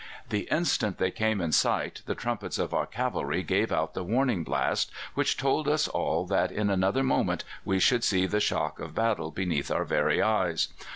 "The 0.29 0.47
instant 0.49 0.97
they 0.97 1.11
came 1.11 1.39
in 1.39 1.51
sight 1.51 2.01
the 2.07 2.15
trumpets 2.15 2.57
of 2.57 2.73
our 2.73 2.87
cavalry 2.87 3.43
gave 3.43 3.71
out 3.71 3.93
the 3.93 4.03
warning 4.03 4.43
blast 4.43 4.91
which 5.13 5.37
told 5.37 5.67
us 5.67 5.87
all 5.87 6.25
that 6.25 6.51
in 6.51 6.71
another 6.71 7.03
moment 7.03 7.43
we 7.63 7.77
should 7.79 8.03
see 8.03 8.25
the 8.25 8.39
shock 8.39 8.79
of 8.79 8.95
battle 8.95 9.29
beneath 9.29 9.69
our 9.69 9.85
very 9.85 10.19
eyes. 10.19 10.69